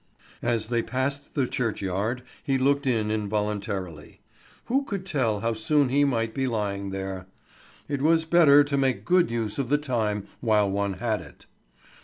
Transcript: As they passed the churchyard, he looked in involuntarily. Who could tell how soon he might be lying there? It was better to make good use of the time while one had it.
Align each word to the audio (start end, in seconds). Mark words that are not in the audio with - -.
As 0.41 0.65
they 0.69 0.81
passed 0.81 1.35
the 1.35 1.45
churchyard, 1.45 2.23
he 2.43 2.57
looked 2.57 2.87
in 2.87 3.11
involuntarily. 3.11 4.19
Who 4.65 4.83
could 4.83 5.05
tell 5.05 5.41
how 5.41 5.53
soon 5.53 5.89
he 5.89 6.05
might 6.05 6.33
be 6.33 6.47
lying 6.47 6.89
there? 6.89 7.27
It 7.87 8.01
was 8.01 8.25
better 8.25 8.63
to 8.63 8.77
make 8.77 9.05
good 9.05 9.29
use 9.29 9.59
of 9.59 9.69
the 9.69 9.77
time 9.77 10.25
while 10.39 10.67
one 10.71 10.93
had 10.93 11.21
it. 11.21 11.45